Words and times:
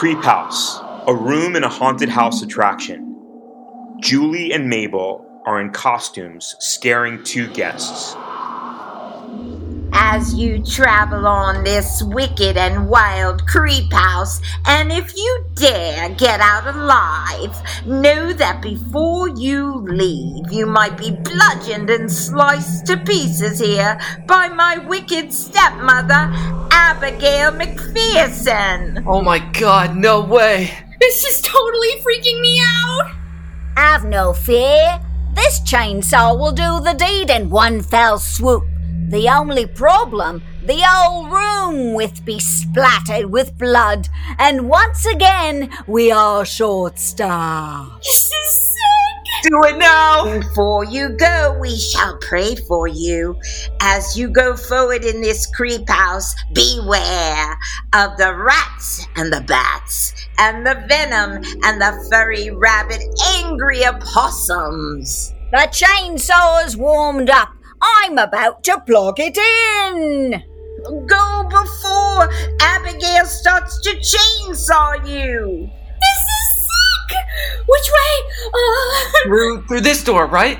Creep 0.00 0.24
House, 0.24 0.80
a 1.06 1.14
room 1.14 1.56
in 1.56 1.62
a 1.62 1.68
haunted 1.68 2.08
house 2.08 2.40
attraction. 2.40 3.20
Julie 4.00 4.50
and 4.50 4.66
Mabel 4.66 5.42
are 5.44 5.60
in 5.60 5.72
costumes, 5.72 6.56
scaring 6.58 7.22
two 7.22 7.52
guests. 7.52 8.14
As 9.92 10.34
you 10.34 10.62
travel 10.62 11.26
on 11.26 11.64
this 11.64 12.02
wicked 12.02 12.56
and 12.56 12.88
wild 12.88 13.46
creep 13.46 13.92
house. 13.92 14.40
And 14.66 14.92
if 14.92 15.16
you 15.16 15.44
dare 15.54 16.10
get 16.10 16.40
out 16.40 16.66
alive, 16.66 17.56
know 17.86 18.32
that 18.32 18.62
before 18.62 19.28
you 19.28 19.86
leave, 19.88 20.52
you 20.52 20.66
might 20.66 20.96
be 20.96 21.10
bludgeoned 21.10 21.90
and 21.90 22.10
sliced 22.10 22.86
to 22.86 22.96
pieces 22.96 23.58
here 23.58 23.98
by 24.26 24.48
my 24.48 24.78
wicked 24.78 25.32
stepmother, 25.32 26.30
Abigail 26.72 27.52
McPherson. 27.52 29.04
Oh 29.06 29.22
my 29.22 29.38
god, 29.38 29.96
no 29.96 30.20
way! 30.20 30.70
This 31.00 31.24
is 31.24 31.40
totally 31.40 32.00
freaking 32.02 32.40
me 32.40 32.60
out. 32.62 33.10
Have 33.76 34.04
no 34.04 34.32
fear. 34.32 35.00
This 35.32 35.60
chainsaw 35.60 36.38
will 36.38 36.52
do 36.52 36.80
the 36.80 36.92
deed 36.92 37.30
in 37.30 37.48
one 37.48 37.82
fell 37.82 38.18
swoop. 38.18 38.69
The 39.10 39.28
only 39.28 39.66
problem, 39.66 40.40
the 40.64 40.82
whole 40.86 41.26
room 41.26 41.94
with 41.94 42.24
be 42.24 42.38
splattered 42.38 43.26
with 43.26 43.58
blood, 43.58 44.08
and 44.38 44.68
once 44.68 45.04
again 45.04 45.68
we 45.88 46.12
are 46.12 46.44
short-staffed. 46.44 48.04
This 48.04 48.30
is 48.30 48.70
sick. 48.70 49.50
Do 49.50 49.62
it 49.64 49.78
now! 49.78 50.38
Before 50.38 50.84
you 50.84 51.08
go, 51.08 51.58
we 51.60 51.76
shall 51.76 52.18
pray 52.18 52.54
for 52.68 52.86
you. 52.86 53.36
As 53.80 54.16
you 54.16 54.28
go 54.28 54.56
forward 54.56 55.02
in 55.02 55.20
this 55.20 55.44
creep 55.56 55.88
house, 55.88 56.32
beware 56.52 57.58
of 57.92 58.16
the 58.16 58.32
rats 58.32 59.08
and 59.16 59.32
the 59.32 59.40
bats, 59.40 60.14
and 60.38 60.64
the 60.64 60.84
venom 60.88 61.42
and 61.64 61.80
the 61.80 62.08
furry 62.12 62.52
rabbit 62.52 63.02
angry 63.38 63.84
opossums. 63.84 65.34
The 65.50 65.68
chainsaw's 65.72 66.76
warmed 66.76 67.28
up. 67.28 67.48
I'm 67.82 68.18
about 68.18 68.62
to 68.64 68.80
plug 68.80 69.18
it 69.18 69.36
in. 69.38 70.42
Go 71.06 71.48
before 71.48 72.28
Abigail 72.60 73.24
starts 73.26 73.80
to 73.82 73.90
chainsaw 73.96 74.96
you. 75.06 75.68
This 76.00 76.20
is 76.36 76.66
sick. 76.66 77.16
Which 77.66 77.90
way? 77.90 78.14
Uh, 78.46 78.58
Through, 79.24 79.66
through 79.66 79.80
this 79.82 80.02
door, 80.04 80.26
right? 80.26 80.58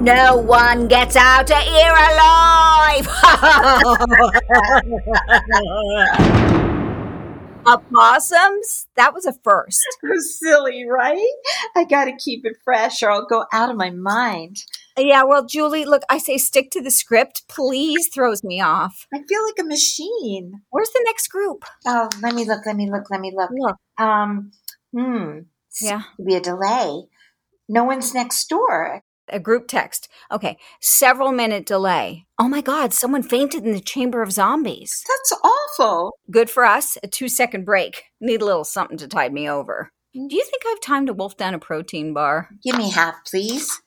No 0.00 0.36
one 0.36 0.86
gets 0.88 1.16
out 1.16 1.50
of 1.50 1.58
here 1.58 1.92
alive. 1.92 3.08
Opossums? 7.68 8.86
That 8.96 9.14
was 9.14 9.26
a 9.26 9.32
first. 9.44 9.84
Silly, 10.18 10.86
right? 10.88 11.34
I 11.76 11.84
gotta 11.84 12.12
keep 12.16 12.44
it 12.44 12.56
fresh 12.64 13.02
or 13.02 13.10
I'll 13.10 13.26
go 13.26 13.44
out 13.52 13.70
of 13.70 13.76
my 13.76 13.90
mind. 13.90 14.56
Yeah, 14.96 15.22
well, 15.24 15.44
Julie, 15.44 15.84
look, 15.84 16.02
I 16.08 16.18
say 16.18 16.38
stick 16.38 16.70
to 16.72 16.82
the 16.82 16.90
script. 16.90 17.44
Please 17.48 18.08
throws 18.08 18.42
me 18.42 18.60
off. 18.60 19.06
I 19.14 19.18
feel 19.28 19.44
like 19.44 19.58
a 19.60 19.64
machine. 19.64 20.62
Where's 20.70 20.90
the 20.90 21.02
next 21.04 21.28
group? 21.28 21.64
Oh, 21.86 22.08
let 22.22 22.34
me 22.34 22.44
look, 22.44 22.66
let 22.66 22.76
me 22.76 22.90
look, 22.90 23.10
let 23.10 23.20
me 23.20 23.32
look. 23.34 23.50
Look. 23.52 23.76
Um, 23.98 24.50
hmm. 24.92 25.40
Yeah. 25.80 26.02
Be 26.24 26.34
a 26.34 26.40
delay. 26.40 27.04
No 27.68 27.84
one's 27.84 28.14
next 28.14 28.48
door. 28.48 29.02
A 29.30 29.40
group 29.40 29.68
text. 29.68 30.08
Okay, 30.30 30.58
several 30.80 31.32
minute 31.32 31.66
delay. 31.66 32.26
Oh 32.38 32.48
my 32.48 32.60
God, 32.60 32.92
someone 32.92 33.22
fainted 33.22 33.64
in 33.64 33.72
the 33.72 33.80
chamber 33.80 34.22
of 34.22 34.32
zombies. 34.32 35.04
That's 35.08 35.40
awful. 35.42 36.12
Good 36.30 36.50
for 36.50 36.64
us. 36.64 36.96
A 37.02 37.08
two 37.08 37.28
second 37.28 37.64
break. 37.64 38.04
Need 38.20 38.42
a 38.42 38.44
little 38.44 38.64
something 38.64 38.98
to 38.98 39.08
tide 39.08 39.32
me 39.32 39.48
over. 39.48 39.90
Do 40.14 40.34
you 40.34 40.44
think 40.44 40.62
I 40.66 40.70
have 40.70 40.80
time 40.80 41.06
to 41.06 41.12
wolf 41.12 41.36
down 41.36 41.54
a 41.54 41.58
protein 41.58 42.12
bar? 42.12 42.48
Give 42.64 42.76
me 42.76 42.90
half, 42.90 43.16
please. 43.26 43.80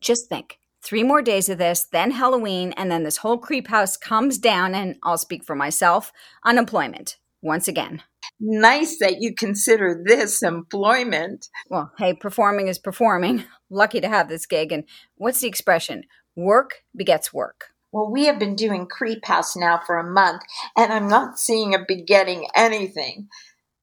Just 0.00 0.28
think. 0.28 0.58
Three 0.82 1.02
more 1.02 1.22
days 1.22 1.48
of 1.48 1.56
this, 1.56 1.86
then 1.90 2.10
Halloween, 2.10 2.74
and 2.76 2.90
then 2.90 3.04
this 3.04 3.16
whole 3.16 3.38
creep 3.38 3.68
house 3.68 3.96
comes 3.96 4.36
down, 4.36 4.74
and 4.74 4.96
I'll 5.02 5.16
speak 5.16 5.42
for 5.42 5.56
myself 5.56 6.12
unemployment. 6.44 7.16
Once 7.44 7.68
again. 7.68 8.02
Nice 8.40 8.96
that 9.00 9.20
you 9.20 9.34
consider 9.34 10.02
this 10.02 10.42
employment. 10.42 11.50
Well, 11.68 11.92
hey, 11.98 12.14
performing 12.14 12.68
is 12.68 12.78
performing. 12.78 13.44
Lucky 13.68 14.00
to 14.00 14.08
have 14.08 14.30
this 14.30 14.46
gig. 14.46 14.72
And 14.72 14.84
what's 15.16 15.40
the 15.40 15.46
expression? 15.46 16.04
Work 16.34 16.82
begets 16.96 17.34
work. 17.34 17.66
Well, 17.92 18.10
we 18.10 18.24
have 18.24 18.38
been 18.38 18.56
doing 18.56 18.86
Creep 18.86 19.26
House 19.26 19.54
now 19.54 19.78
for 19.86 19.98
a 19.98 20.10
month, 20.10 20.40
and 20.74 20.90
I'm 20.90 21.06
not 21.06 21.38
seeing 21.38 21.74
a 21.74 21.84
begetting 21.86 22.48
anything. 22.56 23.28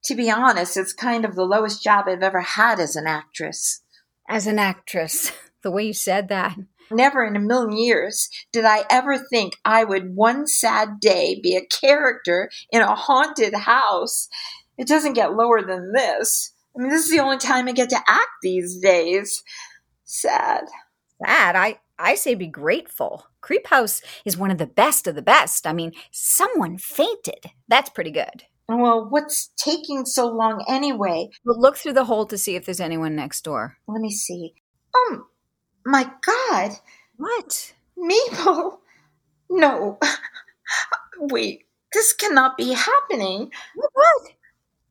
To 0.06 0.16
be 0.16 0.28
honest, 0.28 0.76
it's 0.76 0.92
kind 0.92 1.24
of 1.24 1.36
the 1.36 1.44
lowest 1.44 1.84
job 1.84 2.06
I've 2.08 2.22
ever 2.22 2.40
had 2.40 2.80
as 2.80 2.96
an 2.96 3.06
actress. 3.06 3.80
As 4.28 4.48
an 4.48 4.58
actress, 4.58 5.30
the 5.62 5.70
way 5.70 5.84
you 5.84 5.94
said 5.94 6.28
that. 6.28 6.58
Never 6.92 7.24
in 7.24 7.36
a 7.36 7.40
million 7.40 7.76
years 7.76 8.28
did 8.52 8.64
I 8.64 8.84
ever 8.90 9.18
think 9.18 9.56
I 9.64 9.84
would 9.84 10.14
one 10.14 10.46
sad 10.46 11.00
day 11.00 11.40
be 11.42 11.56
a 11.56 11.66
character 11.66 12.50
in 12.70 12.82
a 12.82 12.94
haunted 12.94 13.54
house. 13.54 14.28
It 14.78 14.88
doesn't 14.88 15.14
get 15.14 15.34
lower 15.34 15.62
than 15.62 15.92
this. 15.92 16.52
I 16.76 16.80
mean, 16.82 16.90
this 16.90 17.04
is 17.04 17.10
the 17.10 17.20
only 17.20 17.38
time 17.38 17.68
I 17.68 17.72
get 17.72 17.90
to 17.90 18.00
act 18.08 18.30
these 18.42 18.78
days. 18.78 19.42
Sad. 20.04 20.64
Sad. 21.24 21.56
I, 21.56 21.78
I 21.98 22.14
say 22.14 22.34
be 22.34 22.46
grateful. 22.46 23.26
Creep 23.40 23.66
House 23.66 24.00
is 24.24 24.36
one 24.36 24.50
of 24.50 24.58
the 24.58 24.66
best 24.66 25.06
of 25.06 25.14
the 25.14 25.22
best. 25.22 25.66
I 25.66 25.72
mean, 25.72 25.92
someone 26.10 26.78
fainted. 26.78 27.46
That's 27.68 27.90
pretty 27.90 28.10
good. 28.10 28.44
Well, 28.68 29.06
what's 29.10 29.50
taking 29.56 30.06
so 30.06 30.26
long 30.26 30.64
anyway? 30.68 31.28
But 31.44 31.58
look 31.58 31.76
through 31.76 31.94
the 31.94 32.04
hole 32.04 32.26
to 32.26 32.38
see 32.38 32.56
if 32.56 32.64
there's 32.64 32.80
anyone 32.80 33.14
next 33.14 33.42
door. 33.42 33.76
Let 33.86 34.00
me 34.00 34.10
see. 34.10 34.54
Oh, 34.94 35.26
my 35.84 36.10
God. 36.24 36.72
What? 37.16 37.74
Mabel. 37.96 38.80
No. 39.50 39.98
Wait, 41.18 41.66
this 41.92 42.12
cannot 42.12 42.56
be 42.56 42.72
happening. 42.72 43.50
What? 43.74 44.32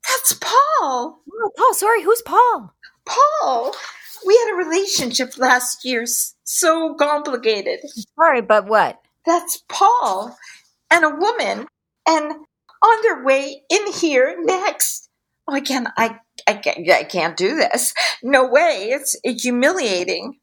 That's 0.07 0.33
Paul. 0.33 1.19
Oh, 1.31 1.51
Paul, 1.57 1.73
sorry, 1.73 2.03
who's 2.03 2.21
Paul? 2.21 2.73
Paul. 3.05 3.73
We 4.25 4.37
had 4.37 4.53
a 4.53 4.69
relationship 4.69 5.37
last 5.37 5.83
year, 5.83 6.05
so 6.43 6.93
complicated. 6.95 7.79
Sorry, 8.15 8.41
but 8.41 8.67
what? 8.67 9.01
That's 9.25 9.63
Paul 9.67 10.37
and 10.91 11.03
a 11.03 11.09
woman, 11.09 11.67
and 12.07 12.33
on 12.83 13.01
their 13.01 13.23
way 13.23 13.63
in 13.69 13.93
here 13.93 14.35
next. 14.39 15.09
Oh, 15.47 15.53
I 15.53 15.61
can't. 15.61 15.87
I. 15.97 16.19
I 16.47 16.55
can't, 16.55 16.89
I 16.89 17.03
can't 17.03 17.37
do 17.37 17.55
this. 17.55 17.93
No 18.23 18.47
way. 18.47 18.89
It's, 18.91 19.15
it's 19.23 19.43
humiliating. 19.43 20.39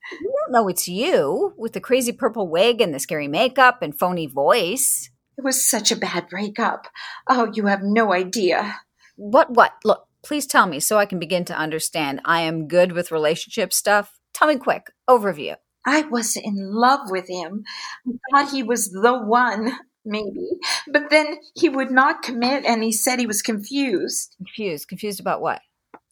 Don't 0.48 0.62
know 0.62 0.69
it's 0.69 0.88
you 0.88 1.53
with 1.59 1.75
the 1.75 1.81
crazy 1.81 2.10
purple 2.10 2.48
wig 2.48 2.81
and 2.81 2.94
the 2.94 2.98
scary 2.98 3.28
makeup 3.28 3.82
and 3.82 3.98
phony 3.98 4.26
voice. 4.26 5.10
It 5.36 5.44
was 5.44 5.69
such 5.69 5.92
a 5.92 5.97
bad 5.97 6.26
breakup. 6.31 6.86
Oh, 7.28 7.50
you 7.53 7.66
have 7.66 7.82
no 7.82 8.14
idea. 8.14 8.76
What, 9.16 9.50
what? 9.50 9.75
Look, 9.84 10.06
please 10.25 10.47
tell 10.47 10.66
me 10.66 10.81
so 10.81 10.97
I 10.97 11.04
can 11.04 11.19
begin 11.19 11.44
to 11.47 11.54
understand. 11.54 12.22
I 12.25 12.41
am 12.41 12.66
good 12.66 12.92
with 12.92 13.12
relationship 13.12 13.75
stuff. 13.75 14.19
Tell 14.32 14.48
me 14.48 14.56
quick. 14.56 14.87
Overview. 15.06 15.56
I 15.84 16.00
was 16.04 16.34
in 16.34 16.72
love 16.72 17.10
with 17.10 17.28
him. 17.28 17.64
I 18.06 18.44
thought 18.44 18.50
he 18.50 18.62
was 18.62 18.91
the 18.91 19.22
one, 19.22 19.76
maybe. 20.06 20.48
But 20.91 21.10
then 21.10 21.41
he 21.56 21.69
would 21.69 21.91
not 21.91 22.22
commit 22.22 22.64
and 22.64 22.82
he 22.82 22.92
said 22.92 23.19
he 23.19 23.26
was 23.26 23.42
confused. 23.42 24.34
Confused. 24.38 24.88
Confused 24.88 25.20
about 25.20 25.42
what? 25.42 25.60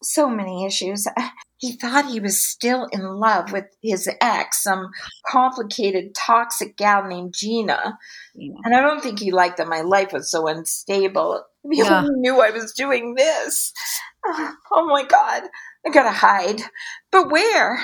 So 0.03 0.29
many 0.29 0.63
issues. 0.63 1.07
He 1.59 1.71
thought 1.73 2.05
he 2.11 2.19
was 2.19 2.39
still 2.41 2.85
in 2.91 3.01
love 3.01 3.51
with 3.51 3.65
his 3.81 4.07
ex, 4.21 4.61
some 4.63 4.89
complicated, 5.25 6.13
toxic 6.15 6.77
gal 6.77 7.03
named 7.07 7.33
Gina. 7.35 7.97
Know. 8.35 8.55
And 8.63 8.75
I 8.75 8.81
don't 8.81 9.01
think 9.01 9.19
he 9.19 9.31
liked 9.31 9.57
that 9.57 9.67
my 9.67 9.81
life 9.81 10.13
was 10.13 10.29
so 10.29 10.47
unstable. 10.47 11.43
He 11.69 11.79
Yeah. 11.79 11.99
only 11.99 12.11
knew 12.21 12.39
I 12.39 12.51
was 12.51 12.71
doing 12.73 13.15
this. 13.15 13.73
Oh 14.71 14.85
my 14.85 15.03
God. 15.03 15.43
I 15.85 15.89
gotta 15.89 16.11
hide. 16.11 16.61
But 17.11 17.29
where? 17.31 17.79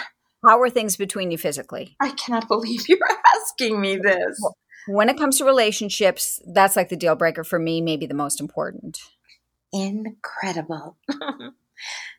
How 0.46 0.60
are 0.62 0.70
things 0.70 0.96
between 0.98 1.32
you 1.32 1.38
physically? 1.38 1.96
I 2.00 2.12
cannot 2.12 2.48
believe 2.48 2.84
you're 2.90 3.00
asking 3.36 3.80
me 3.82 3.98
this. 3.98 4.40
When 4.88 5.10
it 5.10 5.18
comes 5.18 5.38
to 5.38 5.46
relationships, 5.46 6.42
that's 6.46 6.76
like 6.76 6.90
the 6.90 6.98
deal 6.98 7.16
breaker 7.16 7.44
for 7.46 7.58
me, 7.60 7.82
maybe 7.82 8.06
the 8.06 8.14
most 8.14 8.40
important. 8.42 9.00
incredible. 9.72 10.98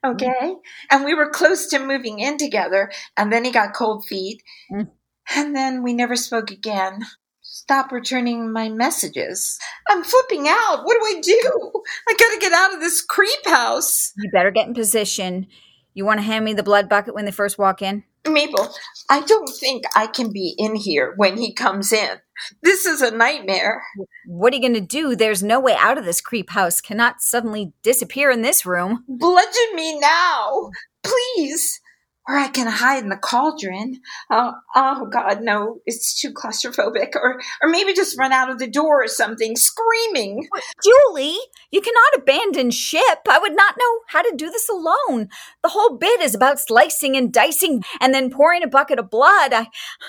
okay. 0.04 0.54
And 0.90 1.04
we 1.04 1.14
were 1.14 1.30
close 1.30 1.66
to 1.68 1.78
moving 1.78 2.18
in 2.20 2.36
together, 2.38 2.90
and 3.16 3.32
then 3.32 3.44
he 3.44 3.50
got 3.50 3.74
cold 3.74 4.04
feet, 4.06 4.42
Mm. 4.72 4.90
and 5.34 5.54
then 5.56 5.82
we 5.82 5.92
never 5.92 6.16
spoke 6.16 6.50
again. 6.50 7.04
Stop 7.42 7.92
returning 7.92 8.52
my 8.52 8.68
messages. 8.68 9.58
I'm 9.88 10.02
flipping 10.04 10.46
out. 10.48 10.82
What 10.84 10.98
do 10.98 11.16
I 11.16 11.20
do? 11.20 11.72
I 12.08 12.14
gotta 12.14 12.38
get 12.40 12.52
out 12.52 12.74
of 12.74 12.80
this 12.80 13.00
creep 13.00 13.46
house. 13.46 14.12
You 14.16 14.30
better 14.30 14.50
get 14.50 14.66
in 14.66 14.74
position. 14.74 15.46
You 15.94 16.04
want 16.04 16.18
to 16.18 16.26
hand 16.26 16.44
me 16.44 16.52
the 16.54 16.62
blood 16.62 16.88
bucket 16.88 17.14
when 17.14 17.24
they 17.24 17.30
first 17.30 17.56
walk 17.56 17.80
in? 17.80 18.04
Mabel, 18.26 18.74
I 19.08 19.20
don't 19.20 19.48
think 19.48 19.84
I 19.94 20.06
can 20.06 20.32
be 20.32 20.54
in 20.58 20.74
here 20.74 21.14
when 21.16 21.36
he 21.36 21.52
comes 21.52 21.92
in. 21.92 22.18
This 22.62 22.84
is 22.84 23.00
a 23.00 23.16
nightmare. 23.16 23.82
What 24.26 24.52
are 24.52 24.56
you 24.56 24.62
going 24.62 24.74
to 24.74 24.80
do? 24.80 25.14
There's 25.14 25.42
no 25.42 25.60
way 25.60 25.76
out 25.78 25.98
of 25.98 26.04
this 26.04 26.20
creep 26.20 26.50
house. 26.50 26.80
Cannot 26.80 27.20
suddenly 27.20 27.72
disappear 27.82 28.30
in 28.30 28.42
this 28.42 28.66
room. 28.66 29.04
Bludgeon 29.06 29.74
me 29.74 29.98
now, 30.00 30.70
please. 31.02 31.80
Or 32.26 32.36
I 32.36 32.48
can 32.48 32.66
hide 32.66 33.02
in 33.02 33.10
the 33.10 33.16
cauldron. 33.16 34.00
Oh, 34.30 34.54
oh 34.74 35.06
God, 35.12 35.42
no, 35.42 35.80
it's 35.84 36.18
too 36.18 36.32
claustrophobic. 36.32 37.14
Or, 37.16 37.38
or 37.62 37.68
maybe 37.68 37.92
just 37.92 38.18
run 38.18 38.32
out 38.32 38.50
of 38.50 38.58
the 38.58 38.66
door 38.66 39.02
or 39.04 39.08
something, 39.08 39.56
screaming. 39.56 40.48
Julie, 40.82 41.36
you 41.70 41.82
cannot 41.82 42.16
abandon 42.16 42.70
ship. 42.70 43.18
I 43.28 43.38
would 43.38 43.54
not 43.54 43.74
know 43.78 44.00
how 44.08 44.22
to 44.22 44.32
do 44.34 44.50
this 44.50 44.70
alone. 44.70 45.28
The 45.62 45.68
whole 45.68 45.98
bit 45.98 46.22
is 46.22 46.34
about 46.34 46.60
slicing 46.60 47.14
and 47.14 47.30
dicing 47.30 47.84
and 48.00 48.14
then 48.14 48.30
pouring 48.30 48.62
a 48.62 48.68
bucket 48.68 48.98
of 48.98 49.10
blood. 49.10 49.52
I, 49.52 49.68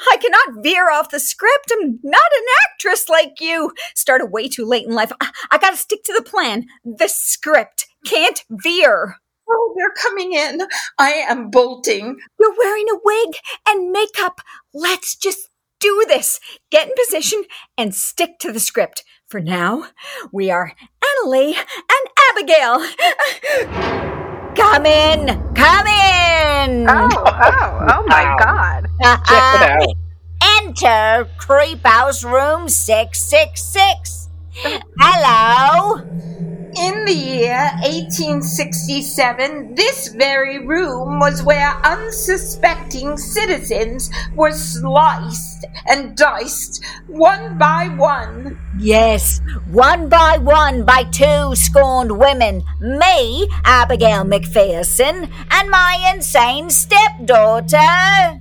I 0.10 0.18
cannot 0.18 0.64
veer 0.64 0.90
off 0.90 1.10
the 1.10 1.20
script. 1.20 1.74
I'm 1.74 2.00
not 2.02 2.22
an 2.38 2.46
actress 2.72 3.10
like 3.10 3.42
you. 3.42 3.74
Started 3.94 4.28
way 4.28 4.48
too 4.48 4.66
late 4.66 4.86
in 4.88 4.94
life. 4.94 5.12
I, 5.20 5.32
I 5.52 5.58
gotta 5.58 5.76
stick 5.76 6.04
to 6.06 6.14
the 6.14 6.24
plan. 6.24 6.68
The 6.86 7.10
script 7.10 7.88
can't 8.06 8.42
veer. 8.50 9.18
Oh, 9.50 9.74
they're 9.78 9.94
coming 10.02 10.34
in. 10.34 10.62
I 11.00 11.12
am 11.14 11.50
bolting. 11.52 12.18
You're 12.40 12.56
wearing 12.58 12.86
a 12.92 13.00
wig 13.04 13.36
and 13.68 13.92
makeup. 13.92 14.42
Let's 14.74 15.16
just 15.16 15.50
do 15.80 16.06
this. 16.08 16.40
Get 16.72 16.88
in 16.90 16.94
position 17.06 17.44
and 17.78 17.96
stick 17.96 18.40
to 18.40 18.52
the 18.52 18.60
script. 18.60 19.04
For 19.28 19.42
now, 19.42 19.88
we 20.32 20.52
are 20.52 20.74
Annalie 21.04 21.56
and 21.56 22.08
Abigail. 22.32 22.86
Come 24.56 24.86
in. 24.86 25.28
Come 25.56 25.88
in. 25.88 26.88
Oh, 26.88 27.32
oh, 27.44 27.84
oh 27.90 28.04
my 28.08 28.26
Wow. 28.26 28.38
god. 28.38 28.88
Uh-uh. 29.04 29.22
Check 29.24 29.46
it 29.54 29.62
out. 29.64 29.96
Enter 30.62 31.30
Creep 31.38 31.86
House 31.86 32.24
Room 32.24 32.70
666. 32.70 34.15
Year 37.56 37.72
1867, 37.84 39.76
this 39.76 40.10
very 40.10 40.66
room 40.66 41.20
was 41.20 41.44
where 41.44 41.72
unsuspecting 41.86 43.18
citizens 43.18 44.10
were 44.36 44.52
sliced 44.52 45.66
and 45.88 46.18
diced 46.18 46.84
one 47.08 47.58
by 47.58 47.88
one. 47.98 48.60
Yes, 48.78 49.42
one 49.72 50.10
by 50.10 50.38
one 50.38 50.84
by 50.86 51.04
two 51.12 51.56
scorned 51.56 52.18
women. 52.18 52.64
Me, 52.82 53.48
Abigail 53.64 54.24
McPherson, 54.26 55.30
and 55.52 55.70
my 55.70 56.12
insane 56.14 56.70
stepdaughter. 56.70 57.78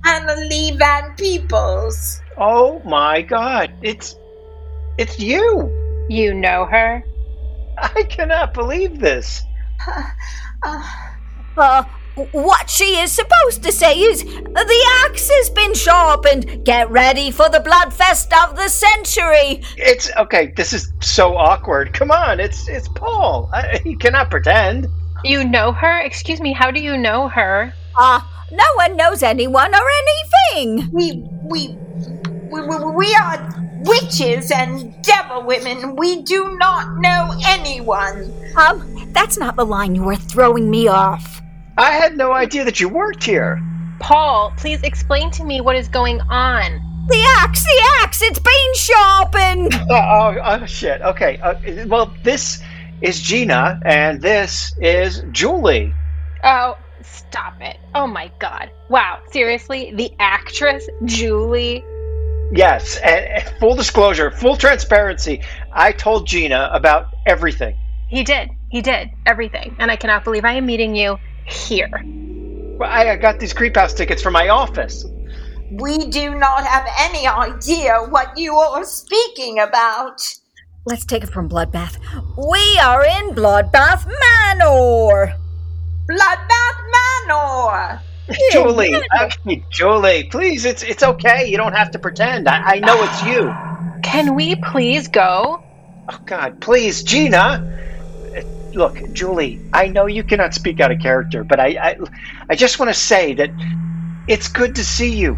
Annalie 0.05 0.77
Van 0.77 1.15
Peebles. 1.15 2.21
Oh 2.37 2.81
my 2.85 3.21
god. 3.21 3.71
It's 3.81 4.15
it's 4.97 5.19
you. 5.19 5.71
You 6.09 6.33
know 6.33 6.65
her? 6.65 7.03
I 7.77 8.03
cannot 8.03 8.53
believe 8.53 8.99
this. 8.99 9.43
Uh, 10.63 11.83
what 12.31 12.69
she 12.69 12.97
is 12.97 13.11
supposed 13.11 13.61
to 13.63 13.71
say 13.71 13.99
is 13.99 14.23
the 14.23 14.85
axe 15.03 15.29
has 15.29 15.49
been 15.49 15.73
sharpened. 15.73 16.63
Get 16.65 16.89
ready 16.89 17.29
for 17.29 17.49
the 17.49 17.59
bloodfest 17.59 18.31
of 18.43 18.55
the 18.55 18.69
century. 18.69 19.61
It's 19.77 20.09
okay. 20.15 20.53
This 20.55 20.73
is 20.73 20.91
so 21.01 21.35
awkward. 21.35 21.93
Come 21.93 22.11
on, 22.11 22.39
it's 22.39 22.67
it's 22.69 22.87
Paul. 22.87 23.49
I, 23.53 23.79
he 23.83 23.95
cannot 23.95 24.31
pretend. 24.31 24.87
You 25.23 25.43
know 25.43 25.71
her? 25.73 25.99
Excuse 26.01 26.39
me, 26.39 26.53
how 26.53 26.71
do 26.71 26.79
you 26.79 26.97
know 26.97 27.27
her? 27.27 27.73
Ah, 27.97 28.47
no 28.51 28.65
one 28.75 28.95
knows 28.95 29.23
anyone 29.23 29.73
or 29.73 29.87
anything. 30.53 30.89
We, 30.93 31.23
we, 31.43 31.75
we, 32.49 32.61
we, 32.61 32.77
we 32.95 33.15
are 33.15 33.64
witches 33.85 34.51
and 34.51 35.01
devil 35.03 35.43
women. 35.43 35.95
We 35.95 36.21
do 36.23 36.57
not 36.57 36.97
know 36.97 37.33
anyone. 37.45 38.33
Um, 38.57 39.09
that's 39.13 39.37
not 39.37 39.55
the 39.55 39.65
line 39.65 39.95
you 39.95 40.07
are 40.09 40.15
throwing 40.15 40.69
me 40.69 40.87
off. 40.87 41.41
I 41.77 41.91
had 41.91 42.17
no 42.17 42.31
idea 42.31 42.63
that 42.65 42.79
you 42.79 42.89
worked 42.89 43.23
here. 43.23 43.61
Paul, 43.99 44.53
please 44.57 44.81
explain 44.83 45.31
to 45.31 45.43
me 45.43 45.61
what 45.61 45.75
is 45.75 45.87
going 45.87 46.21
on. 46.21 47.05
The 47.07 47.23
axe, 47.39 47.63
the 47.63 47.83
axe, 48.01 48.21
it's 48.21 48.39
been 48.39 48.73
sharpened. 48.73 49.73
Oh, 49.89 49.95
oh, 49.95 50.37
oh 50.43 50.65
shit. 50.65 51.01
Okay. 51.01 51.37
Uh, 51.37 51.85
well, 51.87 52.13
this 52.23 52.61
is 53.01 53.21
Gina, 53.21 53.79
and 53.85 54.21
this 54.21 54.73
is 54.81 55.23
Julie. 55.31 55.93
Oh, 56.43 56.77
stop 57.03 57.61
it. 57.61 57.77
Oh 57.93 58.07
my 58.07 58.31
god. 58.39 58.71
Wow, 58.89 59.19
seriously? 59.31 59.91
The 59.95 60.11
actress, 60.19 60.87
Julie? 61.05 61.83
Yes, 62.51 62.97
and, 62.97 63.25
and 63.25 63.59
full 63.59 63.75
disclosure, 63.75 64.31
full 64.31 64.55
transparency. 64.55 65.41
I 65.73 65.91
told 65.91 66.27
Gina 66.27 66.69
about 66.71 67.07
everything. 67.25 67.77
He 68.09 68.23
did. 68.23 68.49
He 68.69 68.81
did. 68.81 69.09
Everything. 69.25 69.75
And 69.79 69.91
I 69.91 69.95
cannot 69.95 70.23
believe 70.23 70.45
I 70.45 70.53
am 70.53 70.65
meeting 70.65 70.95
you 70.95 71.17
here. 71.45 72.03
I 72.81 73.09
I 73.11 73.15
got 73.15 73.39
these 73.39 73.53
creep 73.53 73.75
house 73.75 73.93
tickets 73.93 74.21
from 74.21 74.33
my 74.33 74.49
office. 74.49 75.05
We 75.71 75.97
do 76.09 76.35
not 76.35 76.63
have 76.65 76.87
any 76.99 77.27
idea 77.27 78.05
what 78.09 78.37
you 78.37 78.53
are 78.55 78.85
speaking 78.85 79.59
about. 79.59 80.21
Let's 80.85 81.05
take 81.05 81.23
it 81.23 81.29
from 81.29 81.49
Bloodbath. 81.49 81.97
We 82.37 82.79
are 82.79 83.03
in 83.03 83.31
Bloodbath 83.31 84.05
Manor. 84.05 85.35
Bloodbath 86.07 86.79
Manor. 87.27 88.01
Julie, 88.51 88.95
Julie, 89.69 90.23
please, 90.25 90.65
it's 90.65 90.83
it's 90.83 91.03
okay. 91.03 91.49
You 91.49 91.57
don't 91.57 91.73
have 91.73 91.91
to 91.91 91.99
pretend. 91.99 92.47
I, 92.47 92.75
I 92.75 92.79
know 92.79 93.03
it's 93.03 93.23
you. 93.23 93.53
Can 94.01 94.35
we 94.35 94.55
please 94.55 95.07
go? 95.07 95.63
Oh 96.09 96.19
God, 96.25 96.61
please, 96.61 97.03
Gina. 97.03 97.79
Uh, 98.35 98.41
Look, 98.73 99.13
Julie, 99.13 99.61
I 99.73 99.87
know 99.87 100.05
you 100.07 100.23
cannot 100.23 100.53
speak 100.53 100.79
out 100.79 100.91
of 100.91 100.99
character, 100.99 101.43
but 101.43 101.59
I 101.59 101.67
I, 101.67 101.97
I 102.49 102.55
just 102.55 102.79
want 102.79 102.89
to 102.89 102.99
say 102.99 103.33
that 103.35 103.51
it's 104.27 104.47
good 104.47 104.75
to 104.75 104.83
see 104.83 105.15
you. 105.15 105.37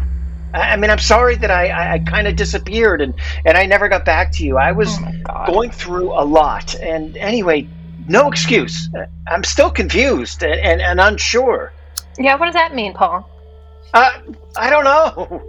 I, 0.54 0.72
I 0.72 0.76
mean, 0.76 0.90
I'm 0.90 0.98
sorry 0.98 1.36
that 1.36 1.50
I 1.50 1.68
I, 1.68 1.92
I 1.94 1.98
kind 1.98 2.26
of 2.26 2.36
disappeared 2.36 3.02
and 3.02 3.14
and 3.44 3.56
I 3.56 3.66
never 3.66 3.88
got 3.88 4.04
back 4.04 4.32
to 4.32 4.44
you. 4.44 4.56
I 4.56 4.72
was 4.72 4.98
Oh 5.28 5.46
going 5.46 5.70
through 5.70 6.12
a 6.12 6.24
lot, 6.24 6.74
and 6.74 7.16
anyway, 7.18 7.68
no 8.08 8.28
excuse. 8.28 8.88
Uh, 8.94 9.06
I'm 9.30 9.44
still 9.44 9.70
confused 9.70 10.42
and, 10.42 10.58
and, 10.58 10.80
and 10.80 11.00
unsure. 11.00 11.72
Yeah, 12.18 12.36
what 12.36 12.46
does 12.46 12.54
that 12.54 12.74
mean, 12.74 12.94
Paul? 12.94 13.28
Uh, 13.94 14.10
I 14.56 14.70
don't 14.70 14.84
know. 14.84 15.42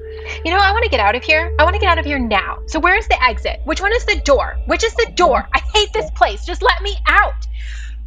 You 0.45 0.51
know, 0.51 0.60
I 0.60 0.71
want 0.71 0.83
to 0.83 0.89
get 0.89 1.00
out 1.00 1.16
of 1.16 1.24
here. 1.24 1.54
I 1.60 1.63
want 1.63 1.74
to 1.74 1.80
get 1.80 1.89
out 1.89 1.98
of 1.98 2.06
here 2.06 2.19
now. 2.19 2.60
So 2.68 2.80
where's 2.80 3.07
the 3.07 3.21
exit? 3.24 3.60
Which 3.66 3.81
one 3.81 3.92
is 3.94 4.06
the 4.06 4.21
door? 4.24 4.56
Which 4.68 4.83
is 4.83 4.94
the 4.94 5.12
door? 5.16 5.48
I 5.54 5.60
hate 5.74 5.92
this 5.92 6.10
place. 6.12 6.45
Just 6.45 6.62
let 6.62 6.81
me 6.81 6.95
out. 7.07 7.48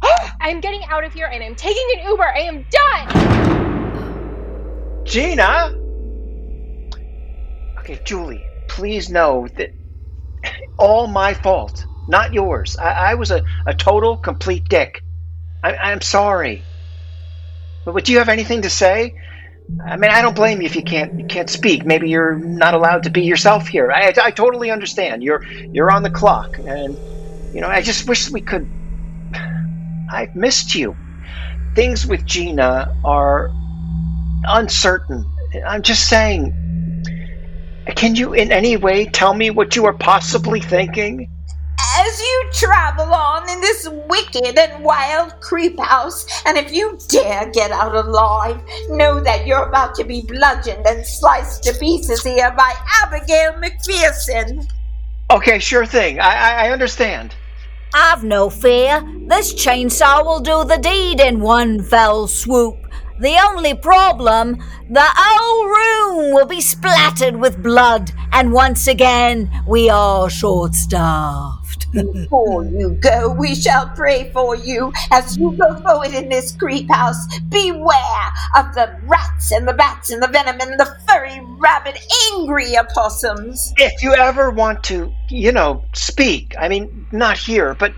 I'm 0.41 0.61
getting 0.61 0.83
out 0.85 1.03
of 1.03 1.13
here 1.13 1.27
and 1.27 1.43
I'm 1.43 1.55
taking 1.55 1.85
an 1.97 2.07
Uber. 2.07 2.23
I 2.23 2.39
am 2.39 2.65
done. 2.71 3.43
Gina? 5.03 5.75
Okay, 7.79 7.99
Julie, 8.05 8.43
please 8.67 9.09
know 9.09 9.47
that 9.57 9.73
all 10.79 11.07
my 11.07 11.33
fault, 11.33 11.85
not 12.07 12.33
yours. 12.33 12.77
I, 12.77 13.11
I 13.11 13.15
was 13.15 13.31
a, 13.31 13.43
a 13.67 13.73
total, 13.73 14.17
complete 14.17 14.67
dick. 14.69 15.03
I, 15.63 15.75
I'm 15.75 16.01
sorry. 16.01 16.63
But, 17.85 18.05
do 18.05 18.11
you 18.11 18.19
have 18.19 18.29
anything 18.29 18.61
to 18.61 18.69
say? 18.69 19.15
I 19.85 19.97
mean, 19.97 20.11
I 20.11 20.21
don't 20.21 20.35
blame 20.35 20.61
you 20.61 20.65
if 20.65 20.75
you 20.75 20.83
can't 20.83 21.19
you 21.19 21.25
can't 21.25 21.49
speak. 21.49 21.85
Maybe 21.85 22.09
you're 22.09 22.35
not 22.35 22.73
allowed 22.73 23.03
to 23.03 23.09
be 23.09 23.23
yourself 23.23 23.67
here. 23.67 23.91
I, 23.91 24.13
I 24.21 24.31
totally 24.31 24.71
understand. 24.71 25.23
You're 25.23 25.43
you're 25.45 25.91
on 25.91 26.03
the 26.03 26.09
clock, 26.09 26.57
and 26.59 26.97
you 27.53 27.61
know 27.61 27.67
I 27.67 27.81
just 27.81 28.07
wish 28.07 28.29
we 28.29 28.41
could. 28.41 28.67
I've 30.11 30.35
missed 30.35 30.75
you. 30.75 30.95
Things 31.75 32.05
with 32.05 32.25
Gina 32.25 32.95
are 33.03 33.51
uncertain. 34.45 35.25
I'm 35.65 35.81
just 35.81 36.07
saying. 36.07 36.59
Can 37.95 38.15
you 38.15 38.33
in 38.33 38.51
any 38.51 38.77
way 38.77 39.05
tell 39.05 39.33
me 39.33 39.49
what 39.49 39.75
you 39.75 39.85
are 39.85 39.93
possibly 39.93 40.61
thinking? 40.61 41.32
As 41.79 42.19
you 42.19 42.49
travel 42.53 43.13
on 43.13 43.49
in 43.49 43.61
this 43.61 43.87
wicked 44.07 44.57
and 44.57 44.83
wild 44.83 45.39
creep 45.41 45.79
house, 45.79 46.25
and 46.45 46.57
if 46.57 46.71
you 46.71 46.97
dare 47.07 47.49
get 47.51 47.71
out 47.71 47.95
alive, 47.95 48.61
know 48.89 49.19
that 49.19 49.45
you're 49.45 49.67
about 49.67 49.95
to 49.95 50.03
be 50.03 50.21
bludgeoned 50.21 50.85
and 50.85 51.05
sliced 51.05 51.63
to 51.63 51.73
pieces 51.73 52.23
here 52.23 52.51
by 52.51 52.73
Abigail 53.03 53.53
McPherson. 53.53 54.67
Okay, 55.31 55.59
sure 55.59 55.85
thing. 55.85 56.19
I 56.19 56.33
I, 56.33 56.67
I 56.67 56.71
understand. 56.71 57.35
I've 57.93 58.23
no 58.23 58.49
fear. 58.49 59.03
This 59.27 59.53
chainsaw 59.53 60.25
will 60.25 60.39
do 60.39 60.63
the 60.63 60.79
deed 60.79 61.19
in 61.19 61.41
one 61.41 61.83
fell 61.83 62.27
swoop. 62.27 62.77
The 63.19 63.37
only 63.49 63.75
problem, 63.75 64.57
the 64.89 65.05
whole 65.15 65.67
room 65.67 66.33
will 66.33 66.47
be 66.47 66.59
splattered 66.59 67.35
with 67.35 67.61
blood, 67.61 68.11
and 68.31 68.51
once 68.51 68.87
again 68.87 69.49
we 69.67 69.89
are 69.89 70.29
short 70.29 70.73
staffed. 70.73 71.62
Before 71.93 72.65
you 72.65 72.97
go, 73.01 73.29
we 73.29 73.53
shall 73.53 73.87
pray 73.89 74.31
for 74.31 74.55
you 74.55 74.91
as 75.11 75.37
you 75.37 75.55
go 75.55 75.75
forward 75.81 76.13
in 76.13 76.27
this 76.27 76.51
creep 76.51 76.89
house. 76.89 77.27
Beware 77.49 78.33
of 78.57 78.73
the 78.73 78.99
rats 79.03 79.51
and 79.51 79.67
the 79.67 79.73
bats 79.73 80.09
and 80.09 80.21
the 80.21 80.27
venom 80.27 80.59
and 80.59 80.79
the 80.79 80.97
furry 81.07 81.39
rabid 81.59 81.97
angry 82.31 82.75
opossums. 82.77 83.73
If 83.77 84.01
you 84.01 84.13
ever 84.13 84.49
want 84.49 84.83
to, 84.85 85.13
you 85.29 85.51
know, 85.51 85.85
speak, 85.93 86.55
I 86.59 86.67
mean, 86.67 87.07
not 87.11 87.37
here, 87.37 87.75
but 87.75 87.93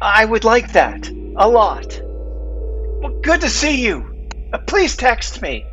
I 0.00 0.24
would 0.24 0.44
like 0.44 0.72
that. 0.72 1.08
A 1.36 1.48
lot. 1.48 2.00
Well, 2.04 3.18
good 3.22 3.40
to 3.40 3.48
see 3.48 3.84
you. 3.84 4.28
Uh, 4.52 4.58
please 4.58 4.96
text 4.96 5.42
me. 5.42 5.66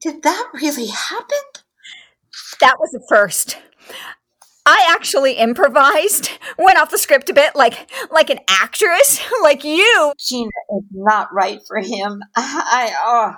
Did 0.00 0.22
that 0.22 0.50
really 0.54 0.86
happen? 0.86 1.38
That 2.60 2.76
was 2.78 2.90
the 2.90 3.04
first. 3.08 3.58
I 4.66 4.84
actually 4.90 5.32
improvised, 5.32 6.30
went 6.58 6.78
off 6.78 6.90
the 6.90 6.98
script 6.98 7.30
a 7.30 7.34
bit 7.34 7.56
like 7.56 7.90
like 8.10 8.28
an 8.28 8.40
actress, 8.48 9.20
like 9.42 9.64
you. 9.64 10.12
Gina 10.18 10.50
is 10.76 10.84
not 10.92 11.32
right 11.32 11.60
for 11.66 11.78
him. 11.78 12.20
I, 12.36 12.94
oh, 13.02 13.34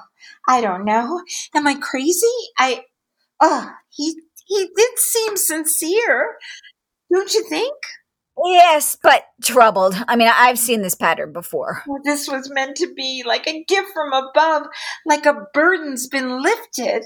I 0.49 0.61
don't 0.61 0.85
know. 0.85 1.23
Am 1.55 1.67
I 1.67 1.75
crazy? 1.75 2.27
I, 2.59 2.85
oh, 3.41 3.71
he 3.91 4.17
he 4.47 4.71
did 4.75 4.99
seem 4.99 5.37
sincere, 5.37 6.37
don't 7.13 7.33
you 7.33 7.45
think? 7.49 7.77
Yes, 8.45 8.97
but 9.01 9.25
troubled. 9.43 9.95
I 10.09 10.17
mean, 10.17 10.31
I've 10.35 10.59
seen 10.59 10.83
this 10.83 10.95
pattern 10.95 11.33
before. 11.33 11.83
Well, 11.87 12.01
this 12.05 12.29
was 12.29 12.51
meant 12.51 12.77
to 12.79 12.93
be 12.95 13.23
like 13.25 13.47
a 13.47 13.65
gift 13.65 13.89
from 13.93 14.13
above, 14.13 14.67
like 15.07 15.27
a 15.27 15.47
burden's 15.53 16.09
been 16.09 16.43
lifted. 16.43 17.05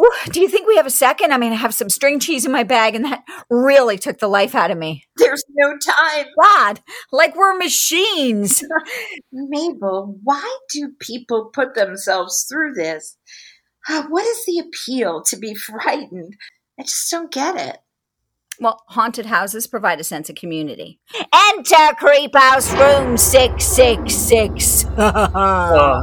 Ooh, 0.00 0.30
do 0.30 0.40
you 0.40 0.48
think 0.48 0.66
we 0.66 0.76
have 0.76 0.86
a 0.86 0.90
second? 0.90 1.32
I 1.32 1.36
mean, 1.38 1.52
I 1.52 1.56
have 1.56 1.74
some 1.74 1.90
string 1.90 2.20
cheese 2.20 2.46
in 2.46 2.52
my 2.52 2.62
bag, 2.62 2.94
and 2.94 3.04
that 3.04 3.22
really 3.50 3.98
took 3.98 4.18
the 4.18 4.28
life 4.28 4.54
out 4.54 4.70
of 4.70 4.78
me. 4.78 5.04
There's 5.16 5.44
no 5.50 5.76
time. 5.76 6.26
God, 6.42 6.80
like 7.12 7.36
we're 7.36 7.56
machines. 7.56 8.64
Mabel, 9.32 10.18
why 10.22 10.58
do 10.72 10.92
people 11.00 11.50
put 11.52 11.74
themselves 11.74 12.46
through 12.48 12.72
this? 12.74 13.16
Ah, 13.88 14.06
What 14.08 14.26
is 14.26 14.44
the 14.46 14.58
appeal 14.58 15.22
to 15.24 15.36
be 15.36 15.54
frightened? 15.54 16.36
I 16.78 16.82
just 16.84 17.10
don't 17.10 17.30
get 17.30 17.56
it. 17.56 17.78
Well, 18.58 18.82
haunted 18.88 19.26
houses 19.26 19.66
provide 19.66 20.00
a 20.00 20.04
sense 20.04 20.28
of 20.28 20.36
community. 20.36 20.98
Enter 21.34 21.94
Creep 21.98 22.34
House 22.34 22.72
Room 22.72 23.16
666. 23.16 24.84
Uh, 24.98 26.00